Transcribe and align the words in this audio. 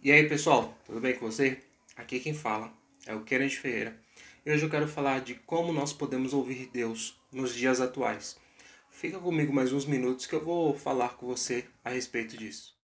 E 0.00 0.12
aí 0.12 0.28
pessoal, 0.28 0.72
tudo 0.86 1.00
bem 1.00 1.16
com 1.16 1.26
você? 1.26 1.58
Aqui 1.96 2.20
quem 2.20 2.32
fala 2.32 2.72
é 3.04 3.12
o 3.16 3.24
Kenneth 3.24 3.56
Ferreira. 3.56 3.98
E 4.46 4.52
hoje 4.52 4.64
eu 4.64 4.70
quero 4.70 4.86
falar 4.86 5.20
de 5.22 5.34
como 5.34 5.72
nós 5.72 5.92
podemos 5.92 6.32
ouvir 6.32 6.70
Deus 6.72 7.20
nos 7.32 7.52
dias 7.52 7.80
atuais. 7.80 8.38
Fica 8.92 9.18
comigo 9.18 9.52
mais 9.52 9.72
uns 9.72 9.84
minutos 9.84 10.24
que 10.24 10.36
eu 10.36 10.44
vou 10.44 10.72
falar 10.72 11.16
com 11.16 11.26
você 11.26 11.64
a 11.84 11.90
respeito 11.90 12.36
disso. 12.36 12.78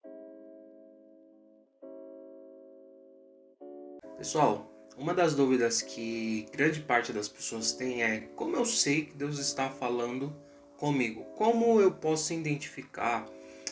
Pessoal, 4.17 4.69
uma 4.97 5.13
das 5.13 5.33
dúvidas 5.33 5.81
que 5.81 6.45
grande 6.51 6.81
parte 6.81 7.13
das 7.13 7.29
pessoas 7.29 7.71
tem 7.71 8.03
é 8.03 8.27
como 8.35 8.57
eu 8.57 8.65
sei 8.65 9.05
que 9.05 9.15
Deus 9.15 9.39
está 9.39 9.69
falando 9.69 10.35
comigo? 10.75 11.23
Como 11.37 11.79
eu 11.79 11.93
posso 11.93 12.33
identificar 12.33 13.25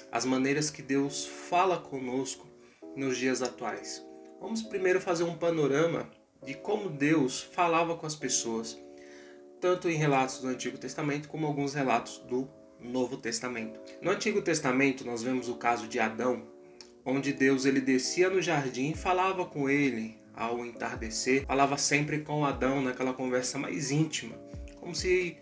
as 0.10 0.24
maneiras 0.24 0.70
que 0.70 0.82
Deus 0.82 1.26
fala 1.26 1.78
conosco 1.78 2.53
nos 2.96 3.18
dias 3.18 3.42
atuais? 3.42 4.06
Vamos 4.40 4.62
primeiro 4.62 5.00
fazer 5.00 5.24
um 5.24 5.36
panorama 5.36 6.10
de 6.46 6.54
como 6.54 6.90
Deus 6.90 7.42
falava 7.42 7.96
com 7.96 8.06
as 8.06 8.16
pessoas, 8.16 8.78
tanto 9.62 9.90
em 9.90 9.96
relatos 9.96 10.40
do 10.40 10.48
Antigo 10.48 10.78
Testamento 10.78 11.30
como 11.30 11.48
alguns 11.48 11.74
relatos 11.74 12.18
do 12.20 12.50
Novo 12.80 13.18
Testamento. 13.18 13.80
No 14.02 14.12
Antigo 14.12 14.42
Testamento 14.42 15.06
nós 15.06 15.24
vemos 15.24 15.48
o 15.48 15.56
caso 15.56 15.88
de 15.88 16.00
Adão, 16.00 16.44
onde 17.06 17.32
Deus 17.32 17.66
ele 17.66 17.80
descia 17.80 18.30
no 18.30 18.42
jardim 18.42 18.92
e 18.92 18.98
falava 18.98 19.46
com 19.46 19.70
ele, 19.70 20.18
ao 20.34 20.66
entardecer, 20.66 21.46
falava 21.46 21.78
sempre 21.78 22.20
com 22.20 22.46
Adão 22.46 22.82
naquela 22.82 23.14
conversa 23.14 23.58
mais 23.58 23.92
íntima, 23.92 24.36
como 24.80 24.94
se 24.94 25.38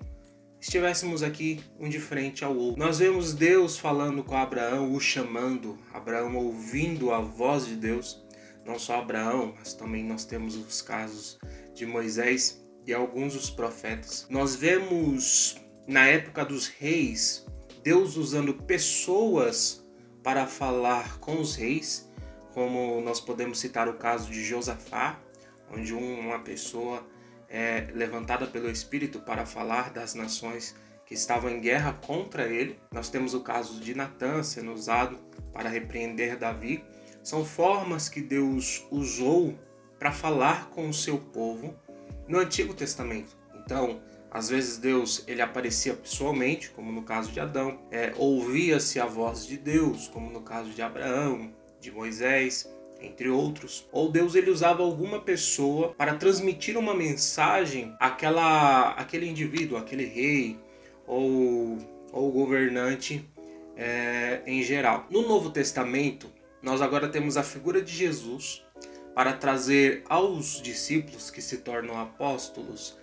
estivéssemos 0.62 1.24
aqui 1.24 1.60
um 1.80 1.90
de 1.90 2.00
frente 2.00 2.46
ao 2.46 2.56
outro. 2.56 2.80
Nós 2.80 3.00
vemos 3.00 3.34
Deus 3.34 3.78
falando 3.78 4.24
com 4.24 4.38
Abraão, 4.38 4.94
o 4.94 5.00
chamando, 5.00 5.78
Abraão 5.92 6.36
ouvindo 6.36 7.12
a 7.12 7.20
voz 7.20 7.66
de 7.66 7.76
Deus. 7.76 8.24
Não 8.64 8.78
só 8.78 9.00
Abraão, 9.00 9.56
mas 9.58 9.74
também 9.74 10.04
nós 10.04 10.24
temos 10.24 10.56
os 10.56 10.82
casos 10.82 11.40
de 11.74 11.86
Moisés 11.86 12.64
e 12.86 12.94
alguns 12.94 13.34
dos 13.34 13.50
profetas. 13.50 14.28
Nós 14.30 14.56
vemos 14.56 15.58
na 15.88 16.06
época 16.06 16.46
dos 16.46 16.68
reis 16.68 17.46
Deus 17.84 18.16
usando 18.16 18.54
pessoas 18.54 19.84
para 20.24 20.46
falar 20.46 21.20
com 21.20 21.42
os 21.42 21.56
reis 21.56 22.08
como 22.54 23.02
nós 23.02 23.20
podemos 23.20 23.60
citar 23.60 23.88
o 23.88 23.94
caso 23.94 24.30
de 24.30 24.44
Josafá, 24.44 25.20
onde 25.72 25.94
uma 25.94 26.40
pessoa 26.40 27.04
é 27.52 27.88
levantada 27.94 28.48
pelo 28.48 28.70
Espírito 28.70 29.20
para 29.20 29.46
falar 29.46 29.92
das 29.92 30.16
nações 30.16 30.74
que 31.06 31.14
estavam 31.14 31.52
em 31.52 31.60
guerra 31.60 31.94
contra 31.94 32.48
ele. 32.48 32.80
Nós 32.92 33.10
temos 33.10 33.34
o 33.34 33.42
caso 33.42 33.82
de 33.82 33.94
Natã 33.94 34.42
sendo 34.42 34.72
usado 34.72 35.20
para 35.52 35.70
repreender 35.70 36.38
Davi. 36.38 36.84
São 37.22 37.44
formas 37.44 38.08
que 38.08 38.22
Deus 38.22 38.88
usou 38.90 39.60
para 40.00 40.14
falar 40.14 40.70
com 40.70 40.88
o 40.88 40.94
seu 40.94 41.18
povo 41.18 41.76
no 42.28 42.40
Antigo 42.40 42.74
Testamento. 42.74 43.36
Então, 43.54 44.02
às 44.32 44.48
vezes 44.48 44.78
Deus 44.78 45.26
ele 45.28 45.42
aparecia 45.42 45.94
pessoalmente, 45.94 46.70
como 46.70 46.90
no 46.90 47.04
caso 47.04 47.32
de 47.34 47.40
Adão, 47.42 47.82
é, 47.92 48.14
ouvia-se 48.16 48.98
a 48.98 49.06
voz 49.06 49.46
de 49.46 49.58
Deus, 49.58 50.08
como 50.08 50.32
no 50.32 50.42
caso 50.42 50.70
de 50.70 50.82
Abraão, 50.82 51.54
de 51.82 51.92
Moisés, 51.92 52.72
entre 53.02 53.30
outros. 53.30 53.88
Ou 53.92 54.12
Deus 54.12 54.36
ele 54.36 54.50
usava 54.50 54.84
alguma 54.84 55.20
pessoa 55.20 55.94
para 55.98 56.16
transmitir 56.16 56.78
uma 56.78 56.94
mensagem 56.94 57.96
àquela, 58.00 58.92
àquele 58.92 59.28
indivíduo, 59.28 59.78
aquele 59.78 60.06
rei 60.06 60.60
ou, 61.08 61.78
ou 62.12 62.32
governante 62.32 63.28
é, 63.76 64.42
em 64.46 64.62
geral. 64.64 65.08
No 65.10 65.28
Novo 65.28 65.50
Testamento, 65.50 66.30
nós 66.62 66.82
agora 66.82 67.08
temos 67.10 67.38
a 67.38 67.44
figura 67.44 67.82
de 67.82 67.92
Jesus 67.92 68.64
para 69.16 69.34
trazer 69.34 70.04
aos 70.08 70.62
discípulos 70.62 71.30
que 71.30 71.42
se 71.42 71.58
tornam 71.58 72.00
apóstolos 72.00 72.98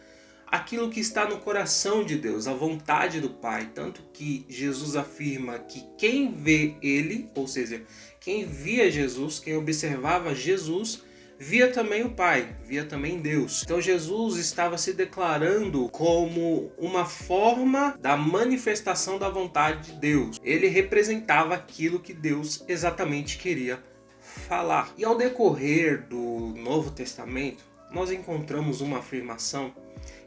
aquilo 0.50 0.90
que 0.90 1.00
está 1.00 1.28
no 1.28 1.38
coração 1.38 2.04
de 2.04 2.16
Deus, 2.16 2.46
a 2.46 2.54
vontade 2.54 3.20
do 3.20 3.30
Pai. 3.30 3.70
Tanto 3.74 4.02
que 4.12 4.44
Jesus 4.48 4.96
afirma 4.96 5.58
que 5.58 5.84
quem 5.96 6.32
vê 6.34 6.76
Ele, 6.82 7.30
ou 7.34 7.46
seja, 7.46 7.82
quem 8.20 8.44
via 8.44 8.90
Jesus, 8.90 9.38
quem 9.38 9.56
observava 9.56 10.34
Jesus, 10.34 11.02
via 11.38 11.70
também 11.70 12.04
o 12.04 12.10
Pai, 12.10 12.56
via 12.64 12.84
também 12.84 13.20
Deus. 13.20 13.62
Então 13.62 13.80
Jesus 13.80 14.36
estava 14.36 14.76
se 14.76 14.92
declarando 14.92 15.88
como 15.90 16.72
uma 16.76 17.04
forma 17.04 17.96
da 18.00 18.16
manifestação 18.16 19.18
da 19.18 19.28
vontade 19.28 19.92
de 19.92 20.00
Deus. 20.00 20.38
Ele 20.42 20.66
representava 20.66 21.54
aquilo 21.54 22.00
que 22.00 22.12
Deus 22.12 22.64
exatamente 22.66 23.38
queria 23.38 23.82
falar. 24.20 24.92
E 24.96 25.04
ao 25.04 25.16
decorrer 25.16 26.06
do 26.08 26.54
Novo 26.56 26.90
Testamento, 26.90 27.64
nós 27.90 28.10
encontramos 28.10 28.80
uma 28.80 28.98
afirmação 28.98 29.74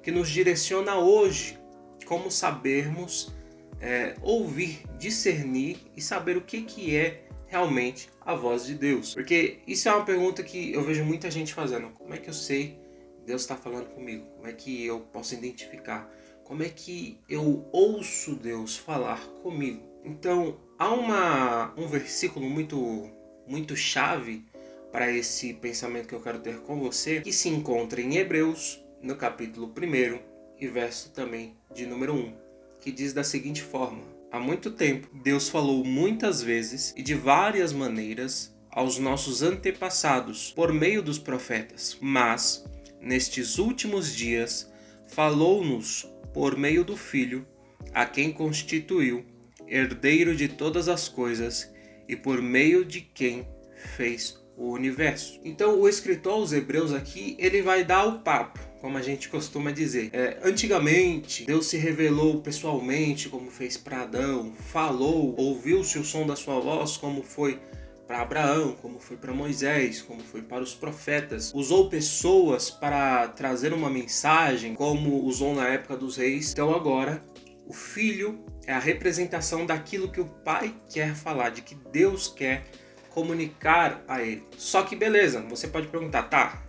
que 0.01 0.11
nos 0.11 0.29
direciona 0.29 0.95
hoje 0.95 1.59
como 2.05 2.31
sabermos 2.31 3.33
é, 3.79 4.16
ouvir, 4.22 4.83
discernir 4.97 5.77
e 5.95 6.01
saber 6.01 6.38
o 6.38 6.41
que, 6.41 6.61
que 6.61 6.95
é 6.95 7.25
realmente 7.47 8.09
a 8.22 8.35
voz 8.35 8.66
de 8.66 8.75
Deus. 8.75 9.13
Porque 9.13 9.59
isso 9.67 9.89
é 9.89 9.94
uma 9.94 10.05
pergunta 10.05 10.44
que 10.44 10.73
eu 10.73 10.83
vejo 10.83 11.03
muita 11.03 11.29
gente 11.29 11.53
fazendo. 11.53 11.89
Como 11.89 12.13
é 12.13 12.17
que 12.17 12.29
eu 12.29 12.33
sei 12.33 12.79
Deus 13.25 13.41
está 13.41 13.55
falando 13.55 13.89
comigo? 13.89 14.25
Como 14.35 14.47
é 14.47 14.53
que 14.53 14.85
eu 14.85 14.99
posso 14.99 15.33
identificar? 15.33 16.09
Como 16.43 16.63
é 16.63 16.69
que 16.69 17.19
eu 17.29 17.67
ouço 17.72 18.35
Deus 18.35 18.78
falar 18.78 19.19
comigo? 19.41 19.81
Então, 20.03 20.59
há 20.78 20.89
uma, 20.89 21.73
um 21.78 21.88
versículo 21.88 22.49
muito, 22.49 23.09
muito 23.47 23.75
chave 23.75 24.43
para 24.91 25.12
esse 25.12 25.53
pensamento 25.53 26.07
que 26.07 26.16
eu 26.16 26.22
quero 26.22 26.40
ter 26.40 26.59
com 26.59 26.79
você, 26.79 27.22
que 27.22 27.31
se 27.31 27.50
encontra 27.50 28.02
em 28.02 28.18
Hebreus, 28.18 28.84
no 29.02 29.16
capítulo 29.16 29.68
1 29.68 30.19
e 30.59 30.68
verso 30.68 31.12
também 31.12 31.56
de 31.74 31.85
número 31.85 32.13
1, 32.13 32.34
que 32.79 32.91
diz 32.91 33.13
da 33.13 33.24
seguinte 33.24 33.62
forma: 33.62 34.03
Há 34.31 34.40
muito 34.40 34.72
tempo, 34.72 35.09
Deus 35.24 35.50
falou 35.50 35.84
muitas 35.84 36.41
vezes 36.41 36.94
e 36.96 37.02
de 37.02 37.16
várias 37.16 37.74
maneiras 37.74 38.56
aos 38.69 38.97
nossos 38.97 39.41
antepassados 39.41 40.52
por 40.52 40.72
meio 40.72 41.02
dos 41.02 41.19
profetas, 41.19 41.97
mas 42.00 42.66
nestes 43.00 43.58
últimos 43.58 44.16
dias 44.16 44.72
falou-nos 45.08 46.08
por 46.34 46.58
meio 46.58 46.84
do 46.84 46.96
Filho, 46.96 47.46
a 47.94 48.06
quem 48.06 48.31
constituiu 48.31 49.25
herdeiro 49.68 50.35
de 50.35 50.47
todas 50.47 50.88
as 50.88 51.09
coisas 51.09 51.69
e 52.08 52.16
por 52.16 52.41
meio 52.41 52.85
de 52.85 53.02
quem 53.02 53.47
fez 53.96 54.40
o 54.61 54.72
universo. 54.72 55.39
Então, 55.44 55.79
o 55.79 55.89
escritor 55.89 56.33
aos 56.33 56.53
Hebreus 56.53 56.94
aqui 56.94 57.35
ele 57.39 57.61
vai 57.61 57.83
dar 57.83 58.05
o 58.05 58.19
papo 58.19 58.59
como 58.79 58.97
a 58.97 59.01
gente 59.01 59.29
costuma 59.29 59.69
dizer. 59.69 60.09
É, 60.11 60.39
antigamente, 60.44 61.45
Deus 61.45 61.67
se 61.67 61.77
revelou 61.77 62.41
pessoalmente, 62.41 63.29
como 63.29 63.51
fez 63.51 63.77
para 63.77 64.01
Adão, 64.01 64.53
falou, 64.72 65.35
ouviu-se 65.38 65.99
o 65.99 66.03
som 66.03 66.25
da 66.25 66.35
sua 66.35 66.59
voz, 66.59 66.97
como 66.97 67.22
foi 67.22 67.59
para 68.07 68.22
Abraão, 68.22 68.75
como 68.81 68.99
foi 68.99 69.17
para 69.17 69.31
Moisés, 69.31 70.01
como 70.01 70.22
foi 70.22 70.41
para 70.41 70.63
os 70.63 70.73
profetas. 70.73 71.51
Usou 71.53 71.89
pessoas 71.89 72.72
para 72.72 73.28
trazer 73.28 73.72
uma 73.72 73.89
mensagem, 73.89 74.73
como 74.73 75.23
usou 75.25 75.53
na 75.53 75.67
época 75.67 75.95
dos 75.95 76.17
reis. 76.17 76.51
Então 76.51 76.73
agora, 76.73 77.23
o 77.67 77.73
filho 77.73 78.43
é 78.66 78.73
a 78.73 78.79
representação 78.79 79.63
daquilo 79.66 80.11
que 80.11 80.19
o 80.19 80.25
pai 80.25 80.73
quer 80.91 81.16
falar, 81.16 81.51
de 81.51 81.61
que 81.61 81.75
Deus 81.91 82.28
quer 82.28 82.66
comunicar 83.11 84.03
a 84.07 84.22
ele. 84.22 84.44
Só 84.57 84.83
que 84.83 84.95
beleza, 84.95 85.41
você 85.41 85.67
pode 85.67 85.88
perguntar, 85.88 86.23
tá? 86.23 86.63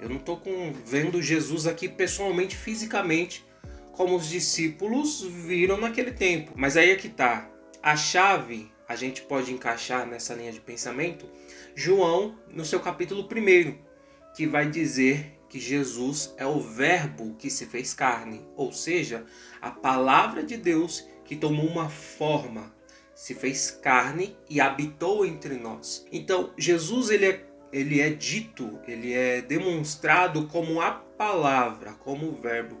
Eu 0.00 0.08
não 0.08 0.16
estou 0.16 0.40
vendo 0.84 1.22
Jesus 1.22 1.66
aqui 1.66 1.88
pessoalmente, 1.88 2.54
fisicamente, 2.54 3.44
como 3.92 4.14
os 4.14 4.28
discípulos 4.28 5.22
viram 5.22 5.78
naquele 5.78 6.12
tempo. 6.12 6.52
Mas 6.54 6.76
aí 6.76 6.90
é 6.90 6.96
que 6.96 7.08
tá. 7.08 7.50
A 7.82 7.96
chave 7.96 8.70
a 8.88 8.94
gente 8.94 9.22
pode 9.22 9.52
encaixar 9.52 10.06
nessa 10.06 10.34
linha 10.34 10.52
de 10.52 10.60
pensamento 10.60 11.28
João 11.74 12.38
no 12.48 12.64
seu 12.64 12.78
capítulo 12.78 13.22
1, 13.22 13.76
que 14.34 14.46
vai 14.46 14.70
dizer 14.70 15.40
que 15.48 15.58
Jesus 15.58 16.34
é 16.36 16.46
o 16.46 16.60
Verbo 16.60 17.34
que 17.36 17.50
se 17.50 17.66
fez 17.66 17.94
carne, 17.94 18.46
ou 18.56 18.72
seja, 18.72 19.24
a 19.60 19.70
palavra 19.70 20.42
de 20.42 20.56
Deus 20.56 21.06
que 21.24 21.36
tomou 21.36 21.66
uma 21.66 21.88
forma, 21.88 22.74
se 23.16 23.34
fez 23.34 23.70
carne 23.70 24.36
e 24.48 24.60
habitou 24.60 25.24
entre 25.24 25.56
nós. 25.56 26.06
Então, 26.12 26.52
Jesus 26.56 27.10
ele 27.10 27.26
é 27.26 27.46
ele 27.72 28.00
é 28.00 28.10
dito, 28.10 28.78
ele 28.86 29.12
é 29.12 29.42
demonstrado 29.42 30.46
como 30.46 30.80
a 30.80 30.92
palavra, 30.92 31.92
como 31.94 32.28
o 32.28 32.40
verbo. 32.40 32.78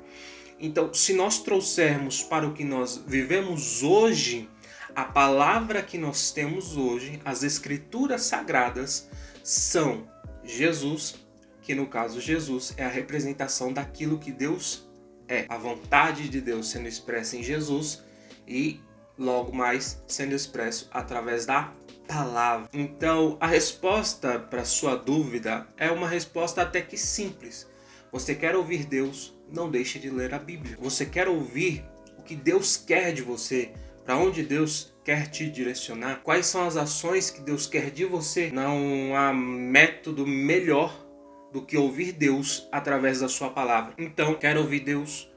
Então, 0.60 0.94
se 0.94 1.12
nós 1.12 1.40
trouxermos 1.40 2.22
para 2.22 2.46
o 2.46 2.54
que 2.54 2.64
nós 2.64 3.02
vivemos 3.04 3.82
hoje, 3.82 4.48
a 4.94 5.04
palavra 5.04 5.82
que 5.82 5.98
nós 5.98 6.30
temos 6.30 6.76
hoje, 6.76 7.20
as 7.24 7.42
escrituras 7.42 8.22
sagradas, 8.22 9.10
são 9.42 10.08
Jesus, 10.44 11.16
que 11.60 11.74
no 11.74 11.88
caso 11.88 12.20
Jesus 12.20 12.72
é 12.76 12.84
a 12.84 12.88
representação 12.88 13.72
daquilo 13.72 14.18
que 14.18 14.30
Deus 14.30 14.86
é, 15.28 15.44
a 15.48 15.56
vontade 15.56 16.28
de 16.28 16.40
Deus 16.40 16.70
sendo 16.70 16.88
expressa 16.88 17.36
em 17.36 17.42
Jesus 17.42 18.02
e 18.46 18.80
logo 19.18 19.54
mais 19.54 20.02
sendo 20.06 20.34
expresso 20.34 20.88
através 20.92 21.46
da 21.46 21.72
palavra. 22.06 22.68
Então, 22.72 23.36
a 23.40 23.46
resposta 23.46 24.38
para 24.38 24.64
sua 24.64 24.96
dúvida 24.96 25.66
é 25.76 25.90
uma 25.90 26.08
resposta 26.08 26.62
até 26.62 26.80
que 26.80 26.96
simples. 26.96 27.68
Você 28.12 28.34
quer 28.34 28.54
ouvir 28.54 28.84
Deus? 28.84 29.36
Não 29.52 29.70
deixe 29.70 29.98
de 29.98 30.10
ler 30.10 30.34
a 30.34 30.38
Bíblia. 30.38 30.76
Você 30.80 31.04
quer 31.04 31.28
ouvir 31.28 31.84
o 32.18 32.22
que 32.22 32.34
Deus 32.34 32.76
quer 32.76 33.12
de 33.12 33.22
você? 33.22 33.72
Para 34.04 34.16
onde 34.16 34.42
Deus 34.42 34.94
quer 35.04 35.28
te 35.28 35.50
direcionar? 35.50 36.20
Quais 36.22 36.46
são 36.46 36.66
as 36.66 36.76
ações 36.76 37.30
que 37.30 37.40
Deus 37.40 37.66
quer 37.66 37.90
de 37.90 38.04
você? 38.04 38.50
Não 38.50 39.14
há 39.16 39.32
método 39.32 40.26
melhor 40.26 41.04
do 41.52 41.62
que 41.62 41.76
ouvir 41.76 42.12
Deus 42.12 42.68
através 42.70 43.20
da 43.20 43.28
sua 43.28 43.50
palavra. 43.50 43.94
Então, 43.98 44.34
quer 44.34 44.56
ouvir 44.56 44.80
Deus? 44.80 45.30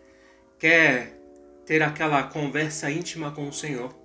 Quer 0.59 1.18
ter 1.69 1.83
aquela 1.83 2.23
conversa 2.23 2.89
íntima 2.89 3.29
com 3.29 3.47
o 3.47 3.53
Senhor? 3.53 3.95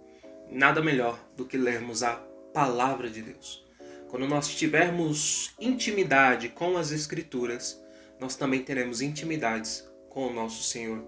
Nada 0.51 0.83
melhor 0.83 1.19
do 1.35 1.47
que 1.47 1.57
lermos 1.57 2.03
a 2.03 2.13
palavra 2.53 3.09
de 3.09 3.23
Deus. 3.23 3.65
Quando 4.11 4.29
nós 4.29 4.55
tivermos 4.55 5.55
intimidade 5.59 6.51
com 6.51 6.77
as 6.77 6.93
Escrituras, 6.93 7.83
nós 8.21 8.37
também 8.37 8.63
teremos 8.63 9.01
intimidades 9.01 9.83
com 10.11 10.27
o 10.27 10.33
nosso 10.35 10.63
Senhor 10.63 11.03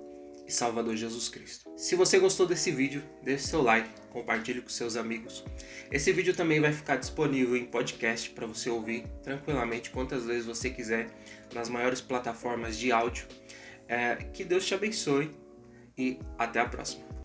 e 0.47 0.51
Salvador 0.51 0.97
Jesus 0.97 1.29
Cristo. 1.29 1.71
Se 1.77 1.95
você 1.95 2.19
gostou 2.19 2.47
desse 2.47 2.71
vídeo, 2.71 3.03
deixe 3.23 3.49
seu 3.49 3.61
like, 3.61 3.91
compartilhe 4.09 4.63
com 4.63 4.71
seus 4.71 4.97
amigos. 4.97 5.45
Esse 5.93 6.11
vídeo 6.11 6.35
também 6.35 6.59
vai 6.59 6.73
ficar 6.73 6.97
disponível 6.97 7.55
em 7.55 7.67
podcast 7.67 8.31
para 8.31 8.47
você 8.47 8.71
ouvir 8.71 9.05
tranquilamente 9.23 9.91
quantas 9.91 10.25
vezes 10.25 10.47
você 10.47 10.71
quiser 10.71 11.11
nas 11.53 11.69
maiores 11.69 12.01
plataformas 12.01 12.79
de 12.79 12.91
áudio. 12.93 13.27
É, 13.87 14.17
que 14.33 14.43
Deus 14.43 14.65
te 14.65 14.73
abençoe 14.73 15.31
e 15.97 16.19
até 16.39 16.61
a 16.61 16.67
próxima. 16.67 17.16